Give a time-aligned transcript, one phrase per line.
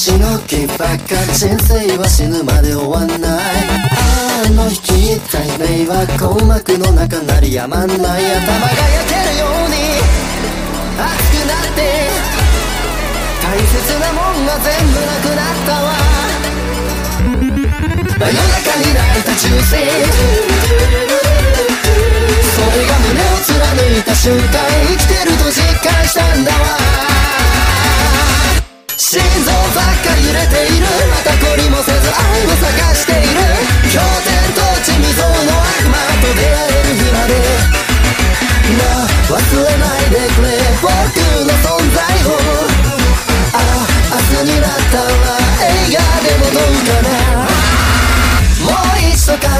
[0.00, 3.40] しのきばっか人生は死ぬまで終わんない。
[4.48, 10.00] あの日聞いた夢は鼓膜の中鳴りやまんない頭が焼けるように。
[10.96, 11.04] 熱
[11.36, 12.08] くなって
[13.44, 15.92] 大切なもんが全部なくなったわ。
[17.20, 19.76] 真夜中に泣いた忠誠
[22.40, 24.89] それが胸を貫いた瞬間。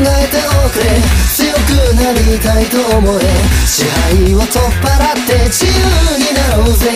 [0.00, 0.84] えておくれ。
[1.36, 3.22] 強くなりたいと思え。
[3.66, 5.72] 支配を取っ払って自由
[6.18, 6.90] になろうぜ。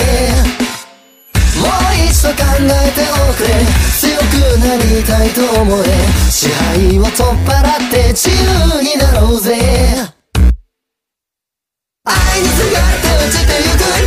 [1.60, 1.68] もう
[2.08, 3.48] 一度考えておくれ。
[3.98, 5.84] 強くなりたいと思え。
[6.30, 9.56] 支配を取っ払って自由になろうぜ。
[12.04, 14.05] 愛にすがって落ちてゆく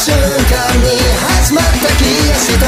[0.00, 0.16] 瞬間
[0.80, 2.64] に始まった気がした。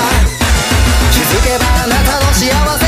[1.11, 2.45] 気づけばあなたの幸
[2.79, 2.82] せ